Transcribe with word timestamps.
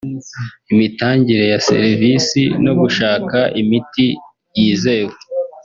imitangire 0.71 1.45
ya 1.51 1.59
serivisi 1.67 2.41
no 2.63 2.73
gushaka 2.79 3.37
imiti 3.61 4.05
yizewe 4.55 5.13